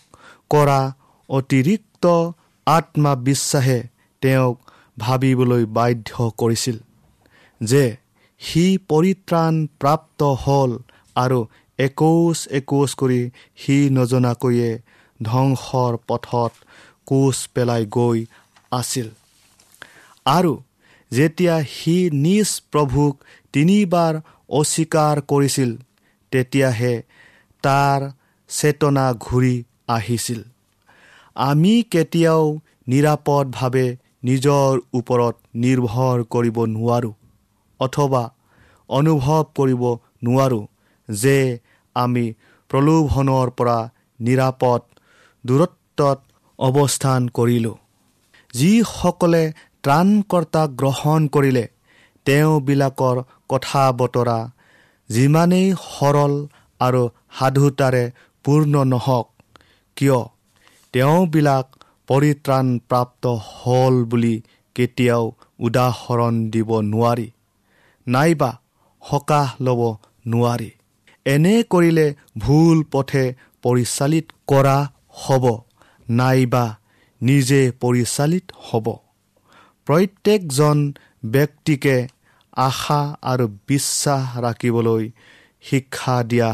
কৰা 0.49 0.93
অতিৰিক্ত 1.29 2.31
আত্মবিশ্বাসে 2.65 3.83
তেওঁক 4.21 4.64
ভাবিবলৈ 4.97 5.63
বাধ্য 5.77 6.11
কৰিছিল 6.41 6.77
যে 7.61 7.83
সি 8.41 8.65
পৰিত্ৰাণ 8.89 9.53
প্ৰাপ্ত 9.81 10.19
হ'ল 10.43 10.71
আৰু 11.15 11.39
একোচ 11.79 12.37
একোচ 12.59 12.89
কৰি 13.01 13.21
সি 13.55 13.77
নজনাকৈয়ে 13.97 14.71
ধ্বংসৰ 15.19 15.93
পথত 16.07 16.53
কোচ 17.07 17.37
পেলাই 17.53 17.83
গৈ 17.97 18.19
আছিল। 18.71 19.07
আৰু 20.27 20.53
যেতিয়া 21.11 21.55
সি 21.69 21.95
নিজ 22.25 22.49
প্ৰভুক 22.71 23.13
তিনিবাৰ 23.53 24.13
অস্বীকাৰ 24.59 25.15
কৰিছিল 25.31 25.71
তেতিয়াহে 26.31 26.95
তাৰ 27.63 27.99
চেতনা 28.49 29.05
ঘূৰি 29.25 29.55
আহিছিল। 29.87 30.41
আমি 31.35 31.73
কেতিয়াও 31.91 32.43
নিৰাপদভাৱে 32.87 33.87
নিজৰ 34.25 34.71
ওপৰত 34.93 35.35
নিৰ্ভৰ 35.63 36.23
কৰিব 36.33 36.57
নোৱাৰোঁ 36.75 37.13
অথবা 37.79 38.23
অনুভৱ 38.89 39.43
কৰিব 39.57 39.83
নোৱাৰোঁ 40.23 40.63
যে 41.09 41.37
আমি 41.95 42.25
প্ৰলোভনৰ 42.69 43.47
পৰা 43.57 43.77
নিৰাপদ 44.19 44.81
দূৰত্বত 45.43 46.19
অৱস্থান 46.59 47.21
কৰিলোঁ। 47.29 47.75
যিসকলে 48.53 49.43
ত্ৰাণকৰ্তা 49.83 50.63
গ্ৰহণ 50.81 51.27
কৰিলে 51.27 51.65
তেওঁবিলাকৰ 52.25 53.17
কথা 53.49 53.83
বতৰা 53.99 54.39
যিমানেই 55.09 55.67
সৰল 55.81 56.33
আৰু 56.79 57.03
সাধুতাৰে 57.37 58.03
পূৰ্ণ 58.45 58.83
নহওক 58.93 59.27
কিয়? 59.97 60.19
তেওঁবিলাক 60.93 61.65
পৰিত্ৰাণ 62.07 62.65
প্ৰাপ্ত 62.89 63.23
হ'ল 63.53 63.95
বুলি 64.03 64.35
কেতিয়াও 64.75 65.23
উদাহৰণ 65.59 66.33
দিব 66.49 66.69
নোৱাৰি। 66.81 67.27
নাইবা 68.07 68.51
সকাহ 69.09 69.47
ল'ব 69.61 69.81
নোৱাৰি। 70.27 70.71
এনে 71.25 71.63
কৰিলে 71.69 72.07
ভুল 72.37 72.83
পথে 72.91 73.25
পৰিচালিত 73.63 74.25
কৰা 74.47 74.77
হ'ব 75.13 75.45
নাইবা 76.09 76.65
নিজে 77.21 77.61
পৰিচালিত 77.81 78.45
হ'ব। 78.59 78.87
প্ৰত্যেকজন 79.87 80.77
ব্যক্তিকে 81.25 82.07
আশা 82.57 83.01
আৰু 83.21 83.45
বিশ্বাস 83.67 84.23
ৰাখিবলৈ 84.37 85.03
শিক্ষা 85.61 86.23
দিয়া 86.23 86.49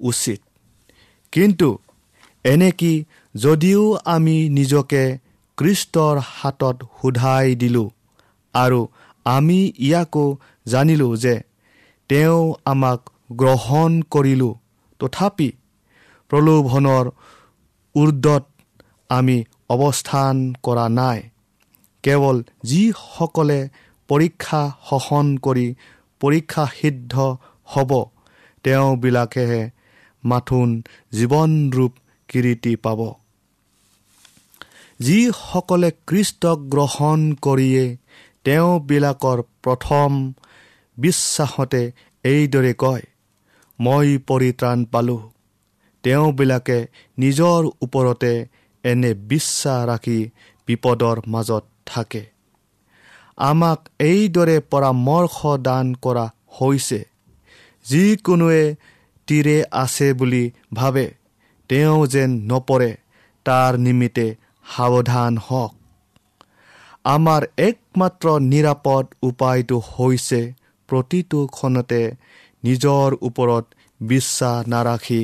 উচিত। 0.00 0.40
কিন্তু 1.32 1.78
এনেকি 2.44 3.04
যদিও 3.34 3.96
আমি 4.04 4.48
নিজকে 4.48 5.18
কৃষ্টৰ 5.56 6.20
হাতত 6.26 6.76
সোধাই 7.00 7.54
দিলোঁ 7.54 7.88
আৰু 8.54 8.80
আমি 9.24 9.72
ইয়াকো 9.78 10.36
জানিলোঁ 10.66 11.16
যে 11.16 11.42
তেওঁ 12.08 12.54
আমাক 12.64 13.00
গ্ৰহণ 13.32 14.02
কৰিলোঁ। 14.10 14.54
তথাপি 15.00 15.52
প্ৰলোভনৰ 16.30 17.06
ঊৰ্ধত 17.94 18.44
আমি 19.08 19.44
অৱস্থান 19.68 20.36
কৰা 20.62 20.88
নাই। 20.88 21.22
কেৱল 22.02 22.36
যিসকলে 22.64 23.68
পৰীক্ষা 24.08 24.62
সহন 24.90 25.26
কৰি 25.36 25.74
পৰীক্ষা 26.20 26.64
সিদ্ধ 26.80 27.14
হ'ব 27.64 27.90
তেওঁবিলাকেহে 28.64 29.62
মাথোন 30.24 30.68
জীৱনৰূপ 31.12 31.92
কিৰীতি 32.28 32.76
পাব। 32.76 33.00
যিসকলে 35.02 35.90
কৃষ্টক 36.06 36.58
গ্ৰহণ 36.72 37.20
কৰিয়ে 37.42 37.84
তেওঁবিলাকৰ 38.44 39.38
প্ৰথম 39.62 40.10
বিশ্বাসতে 40.98 41.82
এইদৰে 42.24 42.72
কয় 42.74 43.04
মই 43.78 44.18
পৰিত্ৰাণ 44.28 44.84
পালোঁ। 44.84 45.22
তেওঁবিলাকে 46.04 46.78
নিজৰ 47.18 47.60
ওপৰতে 47.82 48.32
এনে 48.84 49.14
বিশ্বাস 49.14 49.80
ৰাখি 49.88 50.18
বিপদৰ 50.68 51.16
মাজত 51.26 51.64
থাকে। 51.86 52.22
আমাক 53.36 53.80
এইদৰে 53.98 54.56
পৰামৰ্শ 54.70 55.36
দান 55.62 55.94
কৰা 55.94 56.26
হৈছে। 56.60 57.00
যিকোনোৱে 57.86 58.64
তীৰে 59.28 59.58
আছে 59.72 60.12
বুলি 60.12 60.44
ভাবে 60.74 61.06
তেওঁ 61.70 62.06
যেন 62.06 62.30
নপৰে 62.52 62.90
তাৰ 63.46 63.72
নিমিত্তে 63.78 64.26
সাৱধান 64.66 65.38
হওক। 65.38 65.72
আমাৰ 67.04 67.42
একমাত্ৰ 67.58 68.26
নিৰাপদ 68.40 69.04
উপায়টো 69.22 69.82
হৈছে 69.94 70.40
প্ৰতিটো 70.88 71.46
ক্ষণতে 71.46 72.02
নিজৰ 72.64 73.16
ওপৰত 73.22 73.64
বিশ্বাস 74.00 74.68
নাৰাখি 74.68 75.22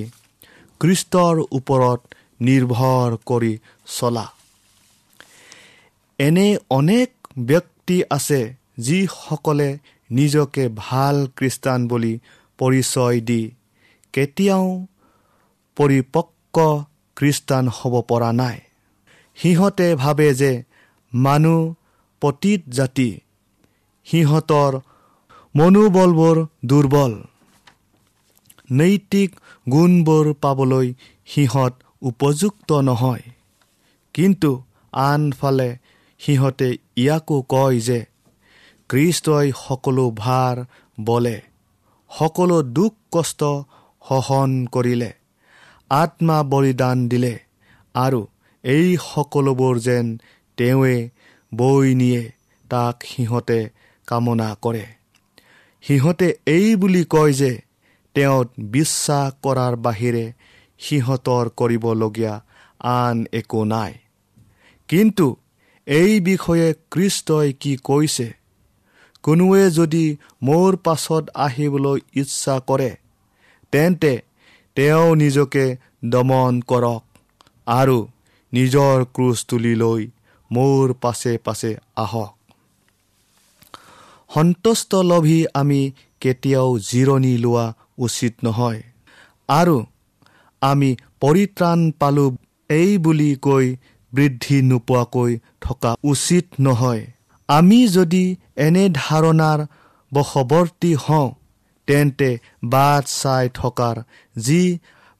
কৃষ্টৰ 0.81 1.35
ওপৰত 1.53 2.01
নিৰ্ভৰ 2.41 3.17
কৰি 3.27 3.59
চলা। 3.87 4.27
এনে 6.19 6.57
অনেক 6.71 7.11
ব্যক্তি 7.39 7.97
আছে 8.11 8.41
যিসকলে 8.79 9.79
নিজকে 10.11 10.69
ভাল 10.77 11.17
খ্ৰীষ্টান 11.37 11.89
বুলি 11.89 12.15
পৰিচয় 12.59 13.21
দি 13.21 13.43
কেতিয়াও 14.13 14.87
পৰিপক্ক 15.77 16.57
খ্ৰীষ্টান 17.17 17.65
হ'ব 17.69 17.95
পৰা 18.01 18.33
নাই। 18.33 18.59
সিহঁতে 19.43 19.89
ভাবে 19.95 20.29
যে 20.35 20.53
মানুহ 21.13 21.75
পতীত 22.23 22.63
জাতি 22.69 23.11
সিহঁতৰ 24.07 24.73
মনোবলবোৰ 25.55 26.37
দুৰ্বল। 26.65 27.13
নৈতিক 28.73 29.31
গুণবোৰ 29.73 30.27
পাবলৈ 30.43 30.89
সিহঁত 31.27 31.75
উপযুক্ত 32.03 32.73
নহয়। 32.89 33.23
কিন্তু 34.15 34.51
আনফালে 34.93 35.71
সিহঁতে 36.21 36.69
ইয়াকো 36.97 37.37
কয় 37.49 37.79
যে 37.81 38.01
কৃষ্টই 38.91 39.49
সকলো 39.57 40.05
ভাৰ 40.17 40.65
বলে 41.05 41.37
সকলো 42.11 42.63
দুখ 42.63 42.95
কষ্ট 43.13 43.41
সহন 44.09 44.51
কৰিলে 44.67 45.11
আত্মা 45.91 46.43
বলিদান 46.43 46.99
দিলে 47.09 47.35
আৰু 47.95 48.21
এই 48.65 48.97
সকলোবোৰ 49.15 49.79
যেন 49.79 50.19
তেওঁৱে 50.57 51.09
বৈ 51.55 51.95
নিয়ে 51.95 52.33
তাক 52.71 52.97
সিহঁতে 53.05 53.69
কামনা 54.07 54.57
কৰে। 54.63 54.87
সিহঁতে 55.83 56.35
এই 56.47 56.77
বুলি 56.77 57.05
কয় 57.05 57.33
যে 57.33 57.59
তেওঁত 58.15 58.49
বিশ্বাস 58.59 59.33
কৰাৰ 59.43 59.77
বাহিৰে 59.77 60.33
সিহঁতৰ 60.79 61.51
কৰিবলগীয়া 61.57 62.45
আন 62.81 63.27
একো 63.33 63.65
নাই। 63.65 63.95
কিন্তু 64.89 65.37
এই 65.87 66.21
বিষয়ে 66.21 66.75
কৃষ্টই 66.91 67.53
কি 67.53 67.77
কৈছে? 67.77 68.39
কোনোৱে 69.23 69.71
যদি 69.71 70.17
মোৰ 70.43 70.77
পাছত 70.77 71.31
আহিবলৈ 71.35 72.01
ইচ্ছা 72.15 72.61
কৰে 72.61 72.97
তেন্তে 73.73 74.23
তেওঁ 74.75 75.17
নিজকে 75.17 75.77
দমন 76.05 76.61
কৰক 76.61 77.03
আৰু 77.67 78.07
নিজৰ 78.53 78.97
ক্ৰুচ 79.15 79.39
তুলি 79.49 79.75
লৈ 79.83 80.03
মোৰ 80.51 80.85
পাছে 81.03 81.33
পাছে 81.47 81.71
আহক। 81.97 82.33
সন্তুষ্ট 84.31 84.91
লভি 85.11 85.41
আমি 85.61 85.81
কেতিয়াও 86.23 86.71
জিৰণি 86.89 87.35
লোৱা 87.45 87.67
উচিত 88.07 88.35
নহয়। 88.45 88.81
আৰু 89.49 89.77
আমি 90.63 90.91
পৰিত্ৰাণ 91.21 91.79
পালোঁ 92.01 92.31
এই 92.71 92.91
বুলি 93.05 93.31
কৈ 93.47 93.67
বৃদ্ধি 94.13 94.57
নোপোৱাকৈ 94.63 95.33
থকা 95.61 95.91
উচিত 96.13 96.47
নহয়। 96.61 97.03
আমি 97.49 97.81
যদি 97.89 98.25
এনে 98.57 98.85
ধাৰণাৰ 98.95 99.61
বশৱৰ্তী 100.13 100.93
হওঁ 101.05 101.29
তেন্তে 101.89 102.31
বাট 102.65 103.03
চাই 103.13 103.45
থকাৰ 103.55 103.97
যি 104.37 104.63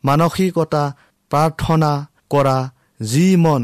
মানসিকতা 0.05 0.85
প্ৰাৰ্থনা 1.31 1.93
কৰা 2.31 2.59
যি 3.01 3.27
মন 3.37 3.63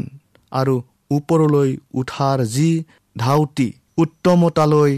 আৰু 0.51 0.75
ওপৰলৈ 1.11 1.69
উঠাৰ 1.93 2.37
যি 2.45 2.69
ধাউতি 3.15 3.67
উত্তমতালৈ 3.97 4.93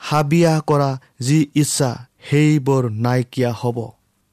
হাবিয়া 0.00 0.54
কৰা 0.66 0.90
যি 1.20 1.38
ইচ্ছা 1.54 1.90
সেইবোৰ 2.28 2.82
নাইকিয়া 3.04 3.50
হ'ব। 3.52 3.78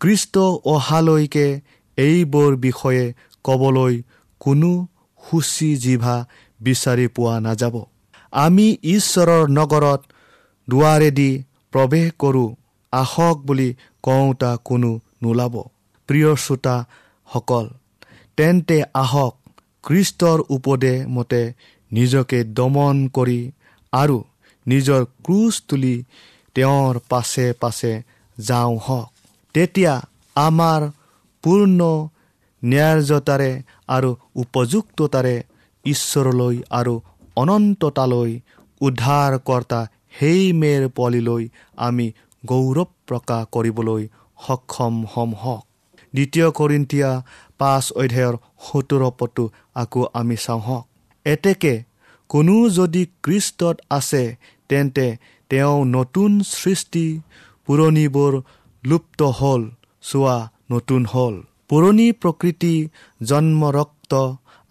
খ্ৰীষ্ট 0.01 0.35
অহালৈকে 0.65 1.47
এইবোৰ 1.97 2.51
বিষয়ে 2.55 3.05
ক'বলৈ 3.45 3.93
কোনো 4.41 4.71
সূচী 5.23 5.69
জিভা 5.75 6.15
বিচাৰি 6.59 7.07
পোৱা 7.15 7.35
নাযাব। 7.39 7.75
আমি 8.33 8.67
ঈশ্বৰৰ 8.95 9.43
নগৰত 9.49 10.01
দুৱাৰেদি 10.67 11.31
প্ৰৱেশ 11.73 12.07
কৰোঁ 12.19 12.49
আহক 12.93 13.37
বুলি 13.47 13.69
কওঁতা 14.03 14.51
কোনো 14.65 14.91
নোলাব। 15.23 15.55
প্ৰিয় 16.09 16.31
শ্ৰোতাসকল 16.35 17.65
তেন্তে 18.37 18.77
আহক 18.93 19.33
খ্ৰীষ্টৰ 19.83 20.39
উপদে 20.49 21.05
মতে 21.05 21.53
নিজকে 21.91 22.43
দমন 22.43 23.07
কৰি 23.13 23.51
আৰু 23.93 24.17
নিজৰ 24.67 25.01
ক্ৰুজ 25.23 25.53
তুলি 25.67 25.95
তেওঁৰ 26.55 26.99
পাছে 27.09 27.53
পাছে 27.59 27.93
যাওঁ 28.37 28.77
হওক। 28.77 29.07
তেতিয়া 29.53 29.93
আমাৰ 30.35 30.81
পূৰ্ণ 31.43 31.79
ন্যায়তাৰে 32.63 33.51
আৰু 33.87 34.09
উপযুক্ততাৰে 34.35 35.35
ঈশ্বৰলৈ 35.85 36.55
আৰু 36.69 36.93
অনন্ততালৈ 37.35 38.31
উদ্ধাৰকৰ্তা 38.81 39.79
সেই 40.19 40.53
মেৰ 40.53 40.89
পলিলৈ 40.95 41.43
আমি 41.77 42.07
গৌৰৱ 42.45 42.89
প্ৰকাশ 43.07 43.45
কৰিবলৈ 43.51 44.07
সক্ষম 44.47 44.93
হম 45.05 45.31
হওক। 45.35 45.68
দ্বিতীয় 46.13 46.47
কৰিন্তীয়া 46.59 47.09
পাঁচ 47.59 47.85
অধ্যায়ৰ 48.01 48.35
সত্তৰ 48.65 49.03
পদটো 49.19 49.43
আকৌ 49.81 50.01
আমি 50.19 50.37
চাওঁ 50.45 50.61
হওক। 50.67 50.85
এতেকে 51.25 51.73
কোনো 52.29 52.55
যদি 52.69 53.03
খ্ৰীষ্টত 53.25 53.77
আছে 53.89 54.23
তেন্তে 54.69 55.07
তেওঁ 55.51 55.75
নতুন 55.97 56.31
সৃষ্টি 56.55 57.05
পুৰণিবোৰ 57.67 58.33
লুপ্ত 58.83 59.19
হ'ল 59.39 59.61
চোৱা 60.03 60.37
নতুন 60.71 61.01
হ'ল। 61.13 61.35
পুৰণি 61.69 62.07
প্ৰকৃতি 62.21 62.75
জন্ম 63.21 63.61
ৰক্ত 63.77 64.13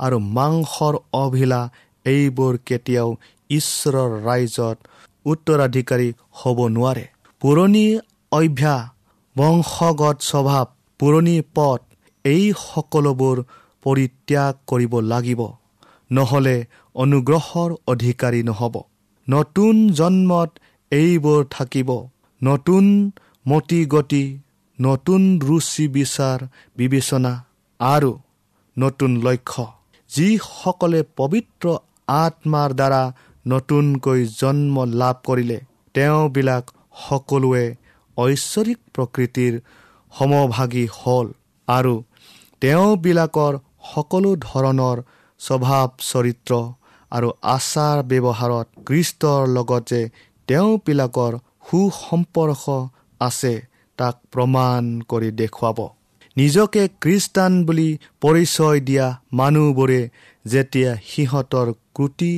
আৰু 0.01 0.19
মাংসৰ 0.37 0.95
অভিলা 1.25 1.61
এইবোৰ 2.07 2.55
কেতিয়াও 2.69 3.09
ঈশ্বৰৰ 3.51 4.11
ৰাইজত 4.29 4.77
উত্তৰাধিকাৰী 5.27 6.09
হ'ব 6.39 6.59
নোৱাৰে। 6.77 7.07
পুৰণি 7.43 7.87
অভ্যাস 8.33 8.83
বংশগত 9.37 10.17
স্বভাৱ 10.31 10.67
পুৰণি 11.01 11.37
পথ 11.55 11.81
এই 12.25 12.45
সকলোবোৰ 12.63 13.37
পৰিত্যাগ 13.83 14.53
কৰিব 14.67 14.93
লাগিব। 15.13 15.41
নহ'লে 16.11 16.57
অনুগ্ৰহৰ 16.95 17.71
অধিকাৰী 17.87 18.41
নহ'ব। 18.43 18.75
নতুন 19.29 19.75
জন্মত 19.93 20.51
এইবোৰ 20.93 21.41
থাকিব। 21.51 21.91
নতুন 22.41 22.85
মতি 23.47 23.81
গতি 23.87 24.25
নতুন 24.79 25.23
ৰুচি 25.39 25.85
বিচাৰ 25.89 26.39
বিবেচনা 26.77 27.33
আৰু 27.81 28.13
নতুন 28.77 29.11
লক্ষ্য। 29.23 29.65
যিসকলে 30.11 31.01
পবিত্ৰ 31.17 31.67
আত্মাৰ 32.19 32.71
দ্বাৰা 32.73 33.03
নতুনকৈ 33.47 34.21
জন্ম 34.41 34.77
লাভ 35.01 35.17
কৰিলে 35.27 35.59
তেওঁবিলাক 35.95 36.65
সকলোৱে 37.05 37.67
ঐশ্বৰিক 38.17 38.79
প্ৰকৃতিৰ 38.95 39.55
সমভাগী 40.13 40.87
হ'ল 40.99 41.27
আৰু 41.69 41.95
তেওঁবিলাকৰ 42.63 43.55
সকলো 43.91 44.31
ধৰণৰ 44.45 44.99
স্বভাৱ 45.41 45.89
চৰিত্ৰ 46.11 46.53
আৰু 47.13 47.29
আচাৰ 47.49 47.99
ব্যৱহাৰত 48.11 48.67
খ্ৰীষ্টৰ 48.87 49.43
লগত 49.57 49.83
যে 49.91 50.01
তেওঁবিলাকৰ 50.49 51.33
সুসম্পৰ্ক 51.69 52.65
আছে 53.21 53.55
তাক 53.99 54.17
প্ৰমাণ 54.33 54.83
কৰি 55.11 55.31
দেখুৱাব। 55.41 55.79
নিজকে 56.37 56.83
খ্ৰীষ্টান 57.03 57.53
বুলি 57.65 57.89
পৰিচয় 58.21 58.79
দিয়া 58.81 59.07
মানুহবোৰে 59.33 60.01
যেতিয়া 60.45 60.91
সিহঁতৰ 61.11 61.69
ক্ৰুটি 61.95 62.35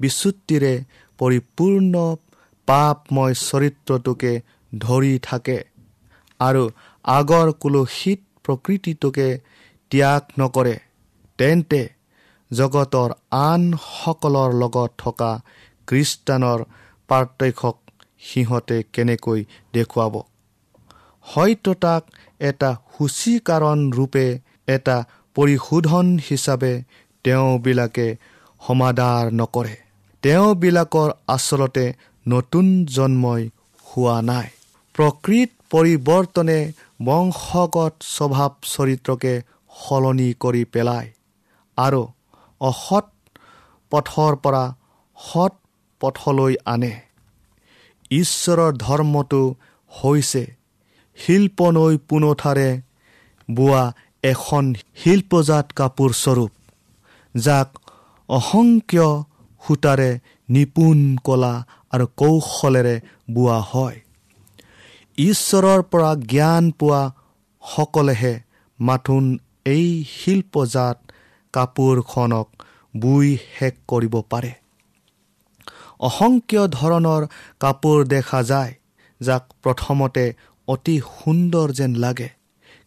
বিচ্যুতিৰে 0.00 0.74
পৰিপূৰ্ণ 1.18 1.94
পাপময় 2.68 3.34
চৰিত্ৰটোকে 3.40 4.32
ধৰি 4.72 5.14
থাকে 5.22 5.58
আৰু 6.40 6.62
আগৰ 7.06 7.52
কুলসিত 7.52 8.20
প্ৰকৃতিটোকে 8.44 9.28
ত্যাগ 9.90 10.22
নকৰে। 10.40 10.76
তেন্তে 11.38 11.82
জগতৰ 12.50 13.10
আনসকলৰ 13.30 14.50
লগত 14.52 14.90
থকা 14.98 15.30
খ্ৰীষ্টানৰ 15.88 16.60
পাৰ্থক্যক 17.08 17.76
সিহঁতে 18.20 18.82
কেনেকৈ 18.92 19.40
দেখুৱাব? 19.72 20.14
হয়তো 21.26 21.74
তাক 21.74 22.02
এটা 22.40 22.70
সূচীকৰণ 22.94 23.78
ৰূপে 23.90 24.26
এটা 24.66 24.96
পৰিশোধন 25.36 26.06
হিচাপে 26.30 26.72
তেওঁবিলাকে 27.24 28.06
সমাদাৰ 28.60 29.24
নকৰে। 29.32 29.76
তেওঁবিলাকৰ 30.22 31.10
আচলতে 31.26 31.84
নতুন 32.26 32.66
জন্মই 32.86 33.42
হোৱা 33.86 34.16
নাই। 34.22 34.48
প্ৰকৃত 34.94 35.50
পৰিৱৰ্তনে 35.70 36.58
বংশগত 37.00 37.94
স্বভাৱ 38.16 38.52
চৰিত্ৰকে 38.62 39.34
সলনি 39.74 40.28
কৰি 40.40 40.62
পেলায়। 40.64 41.08
আৰু 41.78 42.02
অসৎ 42.60 43.06
পথৰ 43.92 44.32
পৰা 44.36 44.64
সৎ 45.16 45.54
পথলৈ 46.00 46.54
আনে। 46.64 46.94
ঈশ্বৰৰ 48.10 48.72
ধৰ্মটো 48.76 49.42
হৈছে 49.92 50.42
শিল্প 51.18 51.58
নৈ 51.70 51.94
পোনঠাৰে 52.08 52.68
বোৱা 53.48 53.84
এখন 54.22 54.64
শিল্পজাত 55.02 55.66
কাপোৰ 55.76 56.10
স্বৰূপ 56.12 56.52
যাক 57.34 57.68
অসংখ্য 58.28 59.08
সূতাৰে 59.62 60.10
নিপুণ 60.48 60.98
কলা 61.24 61.54
আৰু 61.92 62.06
কৌশলেৰে 62.16 62.96
বোৱা 63.30 63.58
হয়। 63.60 63.98
ঈশ্বৰৰ 65.18 65.82
পৰা 65.82 66.14
জ্ঞান 66.14 66.70
পোৱা 66.70 67.12
সকলেহে 67.62 68.34
মাথোন 68.80 69.38
এই 69.66 70.04
শিল্পজাত 70.10 70.98
কাপোৰখনক 71.52 72.48
বুই 72.96 73.38
শেষ 73.58 73.72
কৰিব 73.88 74.14
পাৰে। 74.30 74.52
অসংখ্য 76.00 76.66
ধৰণৰ 76.68 77.26
কাপোৰ 77.60 78.04
দেখা 78.04 78.42
যায় 78.42 78.74
যাক 79.20 79.42
প্ৰথমতে 79.62 80.24
অতি 80.68 81.00
সুন্দৰ 81.00 81.72
যেন 81.72 81.94
লাগে। 81.94 82.28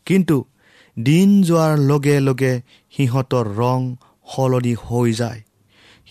কিন্তু 0.05 0.37
দিন 0.97 1.29
যোৱাৰ 1.41 1.77
লগে 1.77 2.19
লগে 2.19 2.53
সিহঁতৰ 2.91 3.45
ৰং 3.57 3.95
সলনি 4.35 4.73
হৈ 4.73 5.13
যায়। 5.13 5.41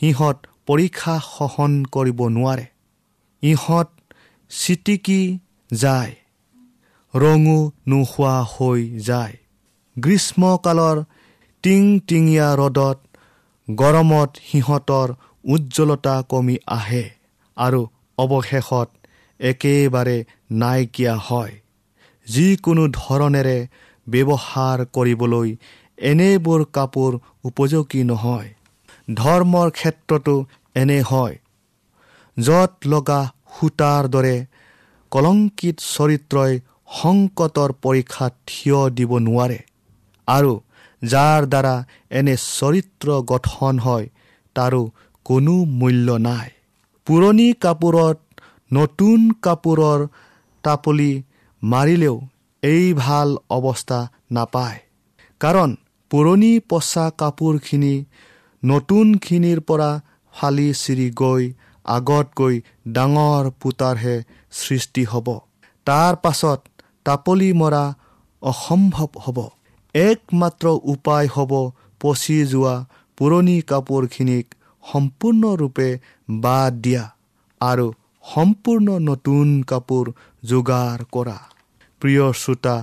সিহঁত 0.01 0.37
পৰীক্ষা 0.67 1.15
সহন 1.25 1.85
কৰিব 1.85 2.21
নোৱাৰে। 2.29 2.67
ইহঁত 3.43 3.89
চিটিকি 4.51 5.39
যায়। 5.71 6.15
ৰঙো 7.15 7.71
নোহোৱা 7.89 8.37
হৈ 8.43 8.99
যায়। 8.99 9.37
গ্ৰীষ্মকালৰ 9.97 11.03
টিং 11.63 12.01
টিঙীয়া 12.01 12.49
ৰ'দত 12.57 12.99
গৰমত 13.71 14.31
সিহঁতৰ 14.45 15.09
উজ্জ্বলতা 15.45 16.23
কমি 16.29 16.57
আহে 16.67 17.11
আৰু 17.57 17.87
অৱশেষত 18.19 18.89
একেবাৰে 19.41 20.25
নাইকিয়া 20.51 21.15
হয়। 21.17 21.55
যিকোনো 22.27 22.85
ধৰণেৰে 22.89 23.59
ব্যৱহাৰ 24.07 24.85
কৰিবলৈ 24.85 25.57
এনেবোৰ 25.99 26.65
কাপোৰ 26.73 27.19
উপযোগী 27.45 28.03
নহয়। 28.03 28.49
ধৰ্মৰ 29.15 29.71
ক্ষেত্ৰতো 29.71 30.45
এনে 30.75 31.03
হয়। 31.03 31.39
য'ত 32.39 32.73
লগা 32.87 33.21
সূতাৰ 33.59 34.09
দৰে 34.09 34.47
কলংকিত 35.13 35.77
চৰিত্ৰই 35.95 36.53
সংকটৰ 36.99 37.71
পৰীক্ষাত 37.85 38.33
থিয় 38.49 38.79
দিব 38.97 39.11
নোৱাৰে 39.27 39.59
আৰু 40.29 40.53
যাৰ 41.03 41.43
দ্বাৰা 41.53 41.75
এনে 42.11 42.35
চৰিত্ৰ 42.59 43.09
গঠন 43.33 43.75
হয় 43.79 44.07
তাৰো 44.57 44.83
কোনো 45.27 45.55
মূল্য 45.81 46.09
নাই। 46.19 46.49
পুৰণি 47.07 47.49
কাপোৰত 47.65 48.19
নতুন 48.71 49.21
কাপোৰৰ 49.45 50.01
টাপলি 50.65 51.13
মাৰিলেও 51.63 52.17
এই 52.63 52.85
ভাল 52.95 53.29
অৱস্থা 53.57 54.01
নাপায়। 54.31 54.79
কাৰণ 55.41 55.71
পুৰণি 56.11 56.53
পচা 56.71 57.07
কাপোৰখিনি 57.21 57.95
নতুনখিনিৰ 58.63 59.61
পৰা 59.69 59.91
ফালি 60.35 60.69
চিৰি 60.83 61.09
গৈ 61.23 61.45
আগতকৈ 61.87 62.55
ডাঙৰ 62.89 63.45
পোতাৰহে 63.61 64.17
সৃষ্টি 64.53 65.05
হ'ব। 65.05 65.29
তাৰ 65.87 66.17
পাছত 66.17 66.61
টাপলি 67.05 67.53
মৰা 67.53 67.85
অসম্ভৱ 68.43 69.11
হ'ব। 69.25 69.39
একমাত্ৰ 69.95 70.67
উপায় 70.69 71.29
হ'ব 71.35 71.53
পচি 72.01 72.47
যোৱা 72.47 72.75
পুৰণি 73.19 73.63
কাপোৰখিনিক 73.63 74.47
সম্পূৰ্ণৰূপে 74.85 75.89
বাদ 76.41 76.73
দিয়া 76.75 77.05
আৰু 77.61 77.87
সম্পূৰ্ণ 78.25 78.89
নতুন 78.99 79.63
কাপোৰ 79.63 80.13
যোগাৰ 80.45 80.99
কৰা। 81.13 81.39
প্ৰিয় 82.01 82.33
শ্ৰোতা 82.33 82.77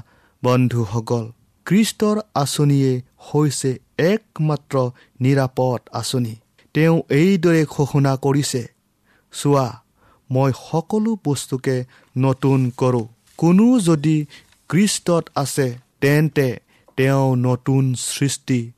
বন্ধুসকল 0.44 1.26
খ্ৰীষ্টৰ 1.66 2.18
আঁচনিয়ে 2.36 2.92
হৈছে 3.28 3.72
একমাত্ৰ 3.98 4.76
নিৰাপদ 5.22 5.80
আঁচনি। 5.92 6.36
তেওঁ 6.76 6.98
এইদৰে 7.10 7.66
ঘোষণা 7.66 8.14
কৰিছে 8.16 8.62
চোৱা 9.34 9.68
মই 10.32 10.52
সকলো 10.72 11.18
বস্তুকে 11.26 11.86
নতুন 12.18 12.72
কৰোঁ। 12.78 13.08
কোনো 13.38 13.80
যদি 13.80 14.26
খ্ৰীষ্টত 14.70 15.30
আছে 15.36 15.78
তেন্তে 16.02 16.60
তেওঁ 16.98 17.36
নতুন 17.36 17.94
সৃষ্টি। 17.94 18.72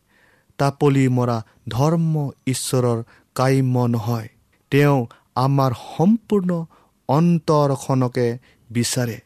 তাপলি 0.58 1.08
মৰা 1.08 1.44
ধৰ্ম 1.70 2.32
ঈশ্বৰৰ 2.48 3.04
কাম্য 3.36 3.80
নহয়। 3.80 4.30
তেওঁ 4.72 5.06
আমাৰ 5.36 5.72
সম্পূৰ্ণ 5.98 6.66
অন্তৰখনকে 7.08 8.38
বিচাৰে। 8.70 9.22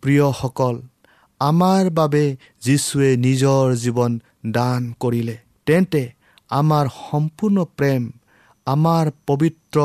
প্ৰিয়সকল 0.00 0.82
আমাৰ 1.40 1.90
বাবে 1.90 2.36
যীশুৱে 2.60 3.16
নিজৰ 3.16 3.74
জীৱন 3.74 4.20
দান 4.46 4.94
কৰিলে। 5.00 5.38
তেন্তে 5.66 6.12
আমাৰ 6.50 6.88
সম্পূৰ্ণ 7.10 7.64
প্ৰেম 7.64 8.10
আমাৰ 8.66 9.10
পবিত্ৰ 9.26 9.80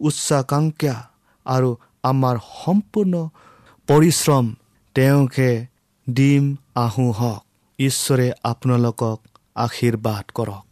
উচ্চাকাংক্ষা 0.00 1.07
আৰু 1.54 1.70
আমাৰ 2.10 2.36
সম্পূৰ্ণ 2.64 3.14
পৰিশ্ৰম 3.88 4.44
তেওঁকে 4.96 5.50
দিম 6.06 6.44
আহোঁ 6.84 7.10
হওক 7.18 7.42
ঈশ্বৰে 7.78 8.26
আপোনালোকক 8.50 9.18
আশীৰ্বাদ 9.64 10.24
কৰক। 10.38 10.64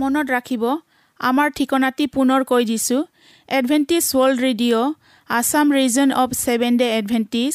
মনত 0.00 0.26
ৰাখিব 0.36 0.64
আমাৰ 1.20 1.48
ঠিকনাটি 1.56 2.04
পুনৰ 2.16 2.40
কৈ 2.50 2.62
দিছোঁ। 2.70 3.02
Adventist 3.48 4.04
World 4.12 4.38
Radio' 4.46 4.94
Assam 5.30 5.66
region 5.78 6.08
of 6.22 6.30
Seven 6.44 6.72
Day 6.80 6.86
Adventist 6.98 7.54